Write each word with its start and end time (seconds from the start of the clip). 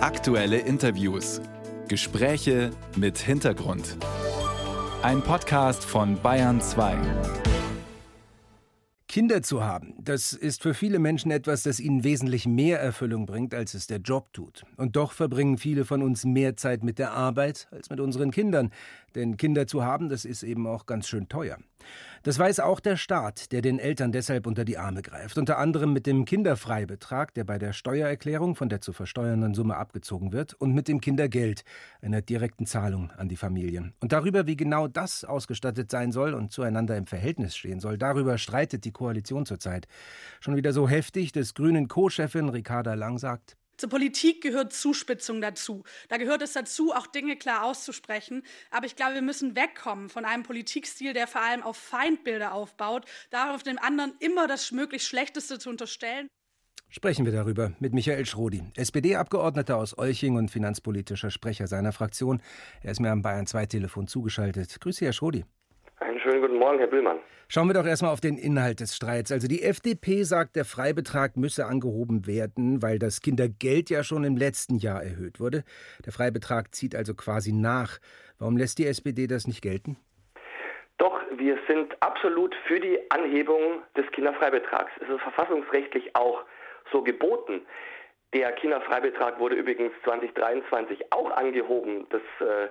Aktuelle 0.00 0.58
Interviews. 0.58 1.40
Gespräche 1.88 2.70
mit 2.94 3.18
Hintergrund. 3.18 3.96
Ein 5.02 5.22
Podcast 5.22 5.84
von 5.84 6.22
Bayern 6.22 6.60
2. 6.60 6.96
Kinder 9.08 9.42
zu 9.42 9.64
haben, 9.64 9.94
das 9.98 10.34
ist 10.34 10.62
für 10.62 10.74
viele 10.74 11.00
Menschen 11.00 11.32
etwas, 11.32 11.64
das 11.64 11.80
ihnen 11.80 12.04
wesentlich 12.04 12.46
mehr 12.46 12.78
Erfüllung 12.78 13.26
bringt, 13.26 13.54
als 13.54 13.74
es 13.74 13.88
der 13.88 13.98
Job 13.98 14.32
tut. 14.32 14.64
Und 14.76 14.94
doch 14.94 15.10
verbringen 15.10 15.58
viele 15.58 15.84
von 15.84 16.02
uns 16.02 16.24
mehr 16.24 16.56
Zeit 16.56 16.84
mit 16.84 17.00
der 17.00 17.10
Arbeit 17.12 17.66
als 17.72 17.90
mit 17.90 17.98
unseren 17.98 18.30
Kindern. 18.30 18.70
Denn 19.16 19.36
Kinder 19.36 19.66
zu 19.66 19.82
haben, 19.82 20.08
das 20.10 20.24
ist 20.24 20.44
eben 20.44 20.68
auch 20.68 20.86
ganz 20.86 21.08
schön 21.08 21.28
teuer. 21.28 21.58
Das 22.22 22.38
weiß 22.38 22.60
auch 22.60 22.80
der 22.80 22.96
Staat, 22.96 23.52
der 23.52 23.62
den 23.62 23.78
Eltern 23.78 24.12
deshalb 24.12 24.46
unter 24.46 24.64
die 24.64 24.78
Arme 24.78 25.02
greift. 25.02 25.38
Unter 25.38 25.58
anderem 25.58 25.92
mit 25.92 26.06
dem 26.06 26.24
Kinderfreibetrag, 26.24 27.32
der 27.34 27.44
bei 27.44 27.58
der 27.58 27.72
Steuererklärung 27.72 28.56
von 28.56 28.68
der 28.68 28.80
zu 28.80 28.92
versteuernden 28.92 29.54
Summe 29.54 29.76
abgezogen 29.76 30.32
wird, 30.32 30.54
und 30.54 30.74
mit 30.74 30.88
dem 30.88 31.00
Kindergeld, 31.00 31.62
einer 32.02 32.20
direkten 32.20 32.66
Zahlung 32.66 33.10
an 33.12 33.28
die 33.28 33.36
Familien. 33.36 33.94
Und 34.00 34.12
darüber, 34.12 34.46
wie 34.46 34.56
genau 34.56 34.88
das 34.88 35.24
ausgestattet 35.24 35.90
sein 35.90 36.12
soll 36.12 36.34
und 36.34 36.52
zueinander 36.52 36.96
im 36.96 37.06
Verhältnis 37.06 37.56
stehen 37.56 37.80
soll, 37.80 37.98
darüber 37.98 38.38
streitet 38.38 38.84
die 38.84 38.92
Koalition 38.92 39.46
zurzeit. 39.46 39.86
Schon 40.40 40.56
wieder 40.56 40.72
so 40.72 40.88
heftig, 40.88 41.32
dass 41.32 41.54
Grünen 41.54 41.88
Co-Chefin 41.88 42.48
Ricarda 42.48 42.94
Lang 42.94 43.18
sagt, 43.18 43.56
zur 43.78 43.88
Politik 43.88 44.42
gehört 44.42 44.72
Zuspitzung 44.72 45.40
dazu. 45.40 45.84
Da 46.08 46.16
gehört 46.16 46.42
es 46.42 46.52
dazu, 46.52 46.92
auch 46.92 47.06
Dinge 47.06 47.36
klar 47.36 47.64
auszusprechen. 47.64 48.42
Aber 48.70 48.86
ich 48.86 48.96
glaube, 48.96 49.14
wir 49.14 49.22
müssen 49.22 49.56
wegkommen 49.56 50.08
von 50.08 50.24
einem 50.24 50.42
Politikstil, 50.42 51.12
der 51.12 51.28
vor 51.28 51.40
allem 51.40 51.62
auf 51.62 51.76
Feindbilder 51.76 52.52
aufbaut, 52.52 53.06
darauf 53.30 53.62
dem 53.62 53.78
anderen 53.78 54.14
immer 54.18 54.48
das 54.48 54.72
möglichst 54.72 55.08
Schlechteste 55.08 55.58
zu 55.58 55.70
unterstellen. 55.70 56.28
Sprechen 56.90 57.24
wir 57.26 57.32
darüber 57.32 57.72
mit 57.80 57.92
Michael 57.92 58.24
Schrodi, 58.24 58.62
SPD-Abgeordneter 58.74 59.76
aus 59.76 59.96
Olching 59.96 60.36
und 60.36 60.50
finanzpolitischer 60.50 61.30
Sprecher 61.30 61.66
seiner 61.66 61.92
Fraktion. 61.92 62.42
Er 62.82 62.92
ist 62.92 63.00
mir 63.00 63.10
am 63.10 63.22
Bayern 63.22 63.46
2 63.46 63.66
Telefon 63.66 64.08
zugeschaltet. 64.08 64.80
Grüße, 64.80 65.04
Herr 65.04 65.12
Schrodi. 65.12 65.44
Guten 66.58 66.70
Morgen, 66.70 66.78
Herr 66.80 66.88
Bühlmann. 66.88 67.20
Schauen 67.46 67.68
wir 67.68 67.74
doch 67.74 67.86
erstmal 67.86 68.12
auf 68.12 68.20
den 68.20 68.36
Inhalt 68.36 68.80
des 68.80 68.96
Streits. 68.96 69.30
Also 69.30 69.46
die 69.46 69.62
FDP 69.62 70.24
sagt, 70.24 70.56
der 70.56 70.64
Freibetrag 70.64 71.36
müsse 71.36 71.66
angehoben 71.66 72.26
werden, 72.26 72.82
weil 72.82 72.98
das 72.98 73.20
Kindergeld 73.20 73.90
ja 73.90 74.02
schon 74.02 74.24
im 74.24 74.36
letzten 74.36 74.74
Jahr 74.74 75.00
erhöht 75.00 75.38
wurde. 75.38 75.62
Der 76.04 76.12
Freibetrag 76.12 76.74
zieht 76.74 76.96
also 76.96 77.14
quasi 77.14 77.52
nach. 77.52 77.98
Warum 78.40 78.56
lässt 78.56 78.80
die 78.80 78.88
SPD 78.88 79.28
das 79.28 79.46
nicht 79.46 79.62
gelten? 79.62 79.98
Doch, 80.96 81.20
wir 81.36 81.56
sind 81.68 81.96
absolut 82.02 82.56
für 82.66 82.80
die 82.80 83.08
Anhebung 83.12 83.82
des 83.96 84.10
Kinderfreibetrags. 84.10 84.90
Es 85.00 85.08
ist 85.08 85.20
verfassungsrechtlich 85.20 86.16
auch 86.16 86.42
so 86.90 87.02
geboten. 87.02 87.60
Der 88.34 88.50
Kinderfreibetrag 88.50 89.38
wurde 89.38 89.54
übrigens 89.54 89.92
2023 90.02 91.12
auch 91.12 91.30
angehoben. 91.30 92.08
Das 92.10 92.22
äh, 92.40 92.68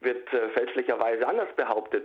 wird 0.00 0.26
äh, 0.32 0.48
fälschlicherweise 0.48 1.28
anders 1.28 1.54
behauptet. 1.54 2.04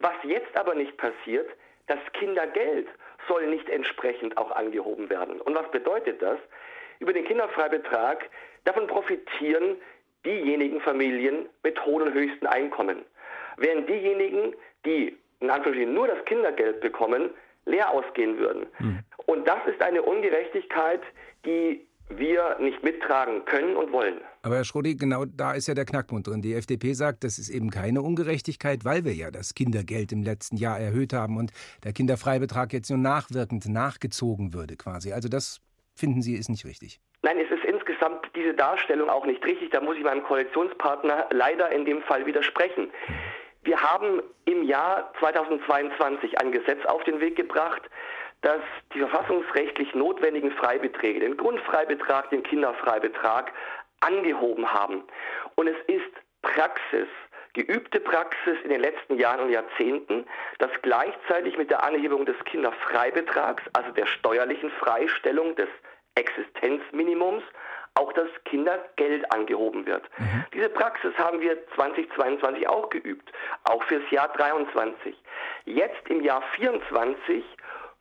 Was 0.00 0.14
jetzt 0.24 0.56
aber 0.56 0.74
nicht 0.74 0.96
passiert, 0.96 1.48
das 1.86 1.98
Kindergeld 2.12 2.88
soll 3.28 3.46
nicht 3.46 3.68
entsprechend 3.68 4.36
auch 4.36 4.50
angehoben 4.50 5.08
werden. 5.10 5.40
Und 5.40 5.54
was 5.54 5.70
bedeutet 5.70 6.20
das? 6.20 6.38
Über 6.98 7.12
den 7.12 7.24
Kinderfreibetrag 7.24 8.28
davon 8.64 8.86
profitieren 8.86 9.76
diejenigen 10.24 10.80
Familien 10.80 11.48
mit 11.62 11.84
hohen 11.84 12.02
und 12.02 12.14
höchsten 12.14 12.46
Einkommen. 12.46 13.04
Während 13.56 13.88
diejenigen, 13.88 14.54
die 14.84 15.16
in 15.40 15.50
Anführungsstrichen 15.50 15.94
nur 15.94 16.08
das 16.08 16.24
Kindergeld 16.26 16.80
bekommen, 16.80 17.30
leer 17.64 17.90
ausgehen 17.90 18.38
würden. 18.38 18.66
Mhm. 18.78 19.00
Und 19.26 19.48
das 19.48 19.58
ist 19.66 19.80
eine 19.82 20.02
Ungerechtigkeit, 20.02 21.00
die 21.44 21.86
wir 22.20 22.56
nicht 22.60 22.84
mittragen 22.84 23.44
können 23.46 23.74
und 23.74 23.90
wollen. 23.92 24.20
Aber 24.42 24.56
Herr 24.56 24.64
Schrodi, 24.64 24.94
genau 24.94 25.24
da 25.24 25.52
ist 25.52 25.66
ja 25.66 25.74
der 25.74 25.84
Knackpunkt 25.84 26.28
drin. 26.28 26.42
Die 26.42 26.54
FDP 26.54 26.92
sagt, 26.92 27.24
das 27.24 27.38
ist 27.38 27.48
eben 27.48 27.70
keine 27.70 28.02
Ungerechtigkeit, 28.02 28.84
weil 28.84 29.04
wir 29.04 29.14
ja 29.14 29.30
das 29.30 29.54
Kindergeld 29.54 30.12
im 30.12 30.22
letzten 30.22 30.56
Jahr 30.56 30.78
erhöht 30.78 31.12
haben 31.12 31.36
und 31.36 31.50
der 31.82 31.92
Kinderfreibetrag 31.92 32.72
jetzt 32.72 32.90
nur 32.90 32.98
nachwirkend 32.98 33.68
nachgezogen 33.68 34.54
würde 34.54 34.76
quasi. 34.76 35.12
Also 35.12 35.28
das 35.28 35.60
finden 35.96 36.22
Sie 36.22 36.34
ist 36.34 36.48
nicht 36.48 36.64
richtig. 36.64 37.00
Nein, 37.22 37.38
es 37.38 37.50
ist 37.50 37.64
insgesamt 37.64 38.30
diese 38.34 38.54
Darstellung 38.54 39.10
auch 39.10 39.26
nicht 39.26 39.44
richtig. 39.44 39.70
Da 39.70 39.80
muss 39.80 39.96
ich 39.96 40.04
meinem 40.04 40.22
Koalitionspartner 40.22 41.26
leider 41.30 41.70
in 41.70 41.84
dem 41.84 42.02
Fall 42.02 42.24
widersprechen. 42.24 42.90
Wir 43.62 43.78
haben 43.78 44.22
im 44.46 44.62
Jahr 44.62 45.12
2022 45.18 46.40
ein 46.40 46.50
Gesetz 46.50 46.84
auf 46.86 47.04
den 47.04 47.20
Weg 47.20 47.36
gebracht, 47.36 47.82
dass 48.42 48.60
die 48.94 49.00
verfassungsrechtlich 49.00 49.94
notwendigen 49.94 50.50
Freibeträge, 50.52 51.20
den 51.20 51.36
Grundfreibetrag, 51.36 52.30
den 52.30 52.42
Kinderfreibetrag, 52.42 53.52
angehoben 54.00 54.72
haben. 54.72 55.04
Und 55.56 55.68
es 55.68 55.76
ist 55.86 56.10
Praxis, 56.42 57.08
geübte 57.52 58.00
Praxis 58.00 58.56
in 58.64 58.70
den 58.70 58.80
letzten 58.80 59.18
Jahren 59.18 59.40
und 59.40 59.50
Jahrzehnten, 59.50 60.26
dass 60.58 60.70
gleichzeitig 60.82 61.58
mit 61.58 61.70
der 61.70 61.84
Anhebung 61.84 62.24
des 62.24 62.36
Kinderfreibetrags, 62.44 63.62
also 63.74 63.90
der 63.92 64.06
steuerlichen 64.06 64.70
Freistellung 64.70 65.54
des 65.56 65.68
Existenzminimums, 66.14 67.42
auch 67.94 68.12
das 68.12 68.28
Kindergeld 68.44 69.30
angehoben 69.32 69.84
wird. 69.84 70.04
Mhm. 70.18 70.44
Diese 70.54 70.68
Praxis 70.68 71.12
haben 71.18 71.40
wir 71.40 71.58
2022 71.74 72.68
auch 72.68 72.88
geübt, 72.88 73.30
auch 73.64 73.82
fürs 73.84 74.08
Jahr 74.10 74.28
23. 74.28 75.16
Jetzt 75.66 76.08
im 76.08 76.22
Jahr 76.22 76.42
24 76.54 77.44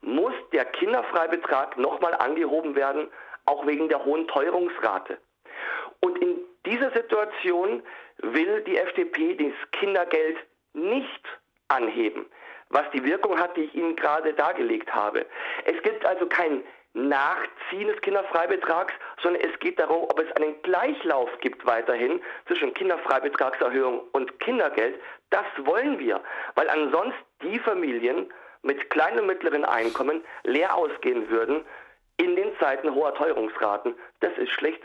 muss 0.02 0.34
der 0.52 0.66
Kinderfreibetrag 0.66 1.78
nochmal 1.78 2.14
angehoben 2.16 2.76
werden, 2.76 3.10
auch 3.46 3.66
wegen 3.66 3.90
der 3.90 4.04
hohen 4.06 4.28
Teuerungsrate. 4.28 5.18
Und 6.02 6.18
in 6.20 6.40
dieser 6.66 6.92
Situation 6.92 7.84
will 8.18 8.62
die 8.64 8.78
FDP 8.78 9.36
das 9.36 9.72
Kindergeld 9.72 10.38
nicht 10.74 11.26
anheben, 11.68 12.26
was 12.70 12.84
die 12.92 13.04
Wirkung 13.04 13.40
hat, 13.40 13.56
die 13.58 13.64
ich 13.64 13.76
Ihnen 13.76 13.96
gerade 13.96 14.34
dargelegt 14.34 14.94
habe. 14.94 15.26
Es 15.66 15.82
gibt 15.84 16.06
also 16.06 16.26
kein 16.28 16.64
Nachziehen 16.94 17.88
des 17.88 18.02
Kinderfreibetrags, 18.02 18.94
sondern 19.22 19.44
es 19.44 19.58
geht 19.60 19.80
darum, 19.80 20.04
ob 20.04 20.20
es 20.20 20.32
einen 20.36 20.60
Gleichlauf 20.64 21.30
gibt 21.40 21.66
weiterhin 21.66 22.20
zwischen 22.48 22.74
Kinderfreibetragserhöhung 22.74 24.02
und 24.12 24.40
Kindergeld. 24.40 25.00
Das 25.30 25.46
wollen 25.60 26.00
wir, 26.00 26.22
weil 26.56 26.68
ansonsten 26.70 27.14
die 27.44 27.60
Familien 27.60 28.32
mit 28.64 28.90
kleinen 28.90 29.20
und 29.20 29.28
mittleren 29.28 29.66
Einkommen 29.66 30.22
leer 30.44 30.76
ausgehen 30.76 31.30
würden 31.30 31.64
in 32.18 32.36
den 32.36 32.52
Zeiten 32.60 32.94
hoher 32.94 33.14
Teuerungsraten. 33.16 33.96
Das 34.20 34.32
ist 34.38 34.52
schlicht 34.52 34.82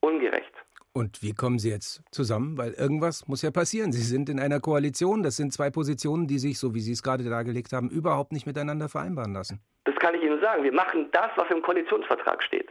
ungerecht. 0.00 0.52
Und 0.94 1.22
wie 1.22 1.32
kommen 1.32 1.58
Sie 1.58 1.70
jetzt 1.70 2.02
zusammen? 2.10 2.58
Weil 2.58 2.72
irgendwas 2.72 3.26
muss 3.26 3.40
ja 3.40 3.50
passieren. 3.50 3.92
Sie 3.92 4.02
sind 4.02 4.28
in 4.28 4.38
einer 4.38 4.60
Koalition. 4.60 5.22
Das 5.22 5.36
sind 5.36 5.52
zwei 5.52 5.70
Positionen, 5.70 6.26
die 6.26 6.38
sich, 6.38 6.58
so 6.58 6.74
wie 6.74 6.80
Sie 6.80 6.92
es 6.92 7.02
gerade 7.02 7.24
dargelegt 7.24 7.72
haben, 7.72 7.88
überhaupt 7.88 8.32
nicht 8.32 8.46
miteinander 8.46 8.90
vereinbaren 8.90 9.32
lassen. 9.32 9.60
Das 9.84 9.94
kann 9.96 10.14
ich 10.14 10.22
Ihnen 10.22 10.40
sagen. 10.40 10.64
Wir 10.64 10.72
machen 10.72 11.08
das, 11.12 11.30
was 11.36 11.48
im 11.50 11.62
Koalitionsvertrag 11.62 12.42
steht. 12.42 12.68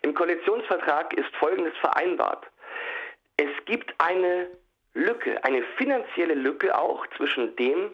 Im 0.00 0.14
Koalitionsvertrag 0.14 1.12
ist 1.12 1.28
Folgendes 1.36 1.74
vereinbart. 1.80 2.46
Es 3.36 3.50
gibt 3.66 3.94
eine 3.98 4.48
Lücke, 4.94 5.44
eine 5.44 5.62
finanzielle 5.76 6.34
Lücke 6.34 6.76
auch 6.76 7.06
zwischen 7.16 7.54
dem, 7.56 7.90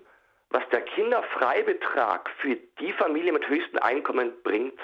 was 0.54 0.62
der 0.70 0.82
Kinderfreibetrag 0.82 2.30
für 2.38 2.54
die 2.78 2.92
Familie 2.92 3.32
mit 3.32 3.48
höchsten 3.48 3.76
Einkommen 3.78 4.32
bringt. 4.44 4.78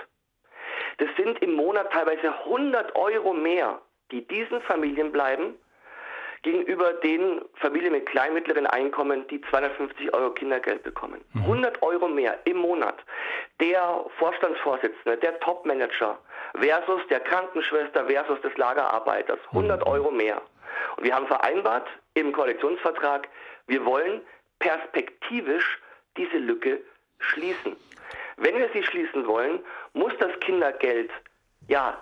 Das 0.98 1.08
sind 1.16 1.40
im 1.42 1.52
Monat 1.52 1.92
teilweise 1.92 2.34
100 2.44 2.96
Euro 2.96 3.32
mehr, 3.32 3.80
die 4.10 4.26
diesen 4.26 4.60
Familien 4.62 5.12
bleiben, 5.12 5.54
gegenüber 6.42 6.94
den 6.94 7.42
Familien 7.54 7.92
mit 7.92 8.06
kleinen 8.06 8.34
mittleren 8.34 8.66
Einkommen, 8.66 9.28
die 9.28 9.40
250 9.42 10.12
Euro 10.12 10.30
Kindergeld 10.30 10.82
bekommen. 10.82 11.24
100 11.36 11.76
mhm. 11.76 11.82
Euro 11.86 12.08
mehr 12.08 12.36
im 12.46 12.56
Monat. 12.56 12.96
Der 13.60 14.04
Vorstandsvorsitzende, 14.18 15.18
der 15.18 15.38
Topmanager 15.38 16.18
versus 16.58 17.06
der 17.10 17.20
Krankenschwester 17.20 18.06
versus 18.06 18.40
des 18.40 18.56
Lagerarbeiters. 18.56 19.38
100 19.50 19.80
mhm. 19.80 19.86
Euro 19.86 20.10
mehr. 20.10 20.42
Und 20.96 21.04
wir 21.04 21.14
haben 21.14 21.28
vereinbart 21.28 21.86
im 22.14 22.32
Koalitionsvertrag, 22.32 23.28
wir 23.68 23.84
wollen 23.84 24.22
perspektivisch 24.60 25.80
diese 26.16 26.38
Lücke 26.38 26.80
schließen. 27.18 27.76
Wenn 28.36 28.56
wir 28.56 28.70
sie 28.72 28.82
schließen 28.82 29.26
wollen, 29.26 29.60
muss 29.92 30.12
das 30.18 30.38
Kindergeld 30.40 31.10
ja 31.68 32.00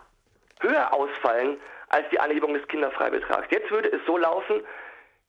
höher 0.60 0.93
ausfallen 0.93 1.56
als 1.88 2.08
die 2.10 2.20
Anhebung 2.20 2.55
des 2.55 2.66
Kinderfreibetrags. 2.69 3.49
Jetzt 3.50 3.70
würde 3.70 3.90
es 3.90 4.05
so 4.06 4.19
laufen, 4.19 4.62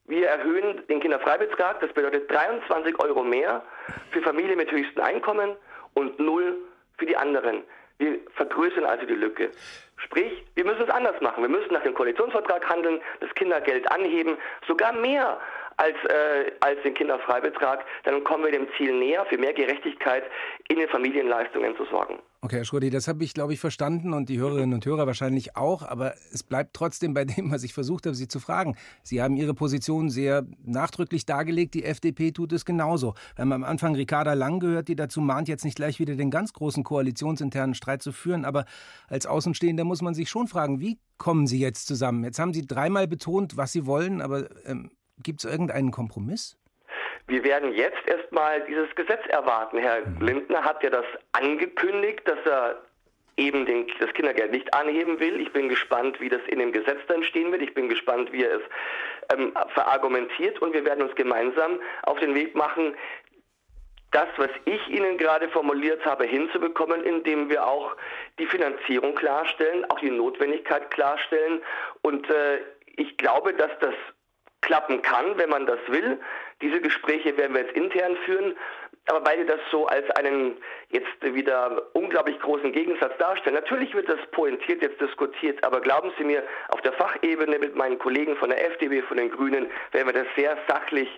wir 0.06 0.28
erhöhen 0.28 0.86
den 0.88 1.00
Kinderfreibetrag, 1.00 1.80
das 1.80 1.94
bedeutet 1.94 2.30
23 2.32 3.00
Euro 3.00 3.24
mehr 3.24 3.64
für 4.12 4.22
Familien 4.22 4.58
mit 4.58 4.72
höchsten 4.72 5.00
Einkommen 5.00 5.56
und 5.94 6.20
null 6.20 6.58
für 6.98 7.06
die 7.06 7.16
anderen. 7.16 7.64
Wir 8.00 8.20
vergrößern 8.36 8.86
also 8.86 9.06
die 9.06 9.14
Lücke. 9.14 9.52
Sprich, 9.98 10.46
wir 10.56 10.66
müssen 10.66 10.84
es 10.84 10.90
anders 10.90 11.20
machen. 11.22 11.44
Wir 11.44 11.50
müssen 11.50 11.74
nach 11.74 11.84
dem 11.84 11.94
Koalitionsvertrag 11.94 12.68
handeln, 12.68 13.02
das 13.20 13.34
Kindergeld 13.36 13.92
anheben, 13.92 14.38
sogar 14.66 14.94
mehr 14.94 15.40
als, 15.78 15.96
äh, 16.06 16.52
als 16.62 16.82
den 16.84 16.94
Kinderfreibetrag, 16.94 17.86
dann 18.04 18.24
kommen 18.24 18.44
wir 18.44 18.52
dem 18.52 18.68
Ziel 18.78 18.94
näher, 18.94 19.26
für 19.26 19.38
mehr 19.38 19.54
Gerechtigkeit 19.54 20.24
in 20.68 20.80
den 20.80 20.90
Familienleistungen 20.90 21.76
zu 21.78 21.86
sorgen. 21.86 22.20
Okay, 22.42 22.56
Herr 22.56 22.64
Schrödi, 22.64 22.90
das 22.90 23.10
habe 23.10 23.22
ich, 23.26 23.34
glaube 23.34 23.52
ich, 23.52 23.60
verstanden 23.60 24.14
und 24.14 24.30
die 24.30 24.40
Hörerinnen 24.40 24.74
und 24.74 24.86
Hörer 24.86 25.06
wahrscheinlich 25.06 25.58
auch. 25.58 25.84
Aber 25.84 26.14
es 26.32 26.42
bleibt 26.42 26.74
trotzdem 26.74 27.14
bei 27.14 27.26
dem, 27.26 27.52
was 27.52 27.64
ich 27.64 27.74
versucht 27.74 28.06
habe, 28.06 28.16
Sie 28.16 28.30
zu 28.30 28.40
fragen. 28.40 28.78
Sie 29.04 29.22
haben 29.22 29.36
Ihre 29.36 29.54
Position 29.54 30.10
sehr 30.10 30.46
nachdrücklich 30.64 31.26
dargelegt. 31.26 31.74
Die 31.74 31.84
FDP 31.84 32.32
tut 32.32 32.54
es 32.54 32.64
genauso. 32.64 33.14
Wir 33.36 33.42
haben 33.42 33.52
am 33.52 33.66
Anfang 33.66 33.94
Ricarda 33.94 34.36
Lang 34.36 34.62
gehört, 34.62 34.88
die 34.88 34.96
dazu 34.96 35.20
mahnt, 35.20 35.50
jetzt 35.50 35.66
nicht 35.66 35.76
gleich 35.76 36.00
wieder 36.00 36.16
den 36.16 36.32
ganz 36.32 36.54
großen 36.54 36.86
koalitionsinternen 36.86 37.76
Streit 37.76 38.02
zu 38.02 38.14
führen. 38.14 38.46
Aber 38.46 38.64
als 39.10 39.26
Außenstehender 39.26 39.84
muss 39.84 40.02
man 40.02 40.14
sich 40.14 40.30
schon 40.30 40.48
fragen, 40.48 40.80
wie 40.80 40.98
kommen 41.18 41.46
Sie 41.46 41.60
jetzt 41.60 41.88
zusammen? 41.88 42.24
Jetzt 42.24 42.40
haben 42.40 42.54
Sie 42.54 42.66
dreimal 42.66 43.10
betont, 43.10 43.58
was 43.58 43.74
Sie 43.74 43.86
wollen, 43.86 44.22
aber 44.22 44.48
ähm, 44.66 44.92
gibt 45.22 45.44
es 45.44 45.52
irgendeinen 45.52 45.92
Kompromiss? 45.92 46.59
Wir 47.30 47.44
werden 47.44 47.74
jetzt 47.74 48.08
erstmal 48.08 48.62
dieses 48.62 48.94
Gesetz 48.96 49.26
erwarten. 49.28 49.78
Herr 49.78 50.02
mhm. 50.02 50.18
Lindner 50.20 50.64
hat 50.64 50.82
ja 50.84 50.90
das 50.90 51.06
angekündigt, 51.32 52.28
dass 52.28 52.40
er 52.44 52.82
eben 53.38 53.68
den, 53.68 53.88
das 54.00 54.12
Kindergeld 54.14 54.52
nicht 54.52 54.74
anheben 54.74 55.20
will. 55.20 55.40
Ich 55.40 55.54
bin 55.54 55.70
gespannt, 55.70 56.20
wie 56.20 56.30
das 56.30 56.42
in 56.48 56.60
dem 56.60 56.74
Gesetz 56.74 57.00
dann 57.08 57.24
stehen 57.24 57.52
wird. 57.52 57.62
Ich 57.62 57.74
bin 57.76 57.88
gespannt, 57.88 58.34
wie 58.34 58.44
er 58.44 58.56
es 58.56 58.64
ähm, 59.32 59.54
verargumentiert 59.76 60.60
und 60.62 60.74
wir 60.74 60.84
werden 60.84 61.04
uns 61.04 61.16
gemeinsam 61.16 61.80
auf 62.04 62.20
den 62.20 62.34
Weg 62.34 62.56
machen, 62.56 62.96
das, 64.12 64.28
was 64.38 64.50
ich 64.66 64.88
Ihnen 64.90 65.20
gerade 65.20 65.50
formuliert 65.50 66.04
habe, 66.04 66.26
hinzubekommen, 66.26 67.04
indem 67.04 67.48
wir 67.48 67.66
auch 67.66 67.96
die 68.40 68.48
Finanzierung 68.48 69.14
klarstellen, 69.14 69.86
auch 69.92 70.00
die 70.00 70.10
Notwendigkeit 70.10 70.90
klarstellen. 70.90 71.62
Und 72.02 72.28
äh, 72.28 72.58
ich 72.98 73.18
glaube, 73.18 73.54
dass 73.54 73.70
das 73.80 73.94
klappen 74.62 75.02
kann, 75.02 75.38
wenn 75.38 75.50
man 75.50 75.66
das 75.66 75.80
will. 75.88 76.20
Diese 76.62 76.82
Gespräche 76.82 77.38
werden 77.38 77.56
wir 77.56 77.62
jetzt 77.62 77.76
intern 77.76 78.18
führen, 78.26 78.56
aber 79.08 79.22
beide 79.22 79.46
das 79.46 79.60
so 79.72 79.88
als 79.88 80.10
einen 80.12 80.58
jetzt 80.90 81.08
wieder 81.22 81.82
unglaublich 81.94 82.40
großen 82.40 82.72
Gegensatz 82.72 83.18
darstellen. 83.18 83.56
Natürlich 83.56 83.94
wird 83.96 84.10
das 84.10 84.20
pointiert 84.32 84.82
jetzt 84.82 85.00
diskutiert, 85.00 85.64
aber 85.64 85.82
glauben 85.82 86.12
Sie 86.18 86.24
mir, 86.24 86.44
auf 86.70 86.82
der 86.82 86.94
Fachebene 86.94 87.58
mit 87.60 87.76
meinen 87.76 87.98
Kollegen 87.98 88.36
von 88.36 88.50
der 88.50 88.64
FDP, 88.68 89.02
von 89.04 89.18
den 89.18 89.32
Grünen, 89.32 89.72
werden 89.92 90.08
wir 90.08 90.14
das 90.14 90.28
sehr 90.36 90.58
sachlich 90.68 91.10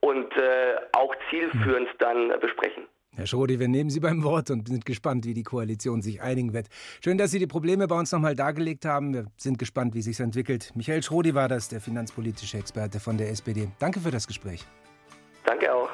und 0.00 0.36
äh, 0.36 0.76
auch 0.92 1.14
zielführend 1.30 1.88
dann 1.98 2.38
besprechen. 2.40 2.86
Herr 3.14 3.26
Schrodi, 3.26 3.58
wir 3.60 3.68
nehmen 3.68 3.90
Sie 3.90 4.00
beim 4.00 4.22
Wort 4.24 4.50
und 4.50 4.68
sind 4.68 4.86
gespannt, 4.86 5.26
wie 5.26 5.34
die 5.34 5.42
Koalition 5.42 6.00
sich 6.00 6.22
einigen 6.22 6.54
wird. 6.54 6.68
Schön, 7.04 7.18
dass 7.18 7.30
Sie 7.30 7.38
die 7.38 7.46
Probleme 7.46 7.86
bei 7.86 7.98
uns 7.98 8.10
nochmal 8.10 8.34
dargelegt 8.34 8.86
haben. 8.86 9.12
Wir 9.12 9.26
sind 9.36 9.58
gespannt, 9.58 9.94
wie 9.94 10.00
sich 10.00 10.18
entwickelt. 10.18 10.72
Michael 10.74 11.02
Schrodi 11.02 11.34
war 11.34 11.46
das, 11.46 11.68
der 11.68 11.82
finanzpolitische 11.82 12.56
Experte 12.56 13.00
von 13.00 13.18
der 13.18 13.28
SPD. 13.28 13.68
Danke 13.78 14.00
für 14.00 14.10
das 14.10 14.26
Gespräch. 14.26 14.64
Danke 15.44 15.74
auch. 15.74 15.90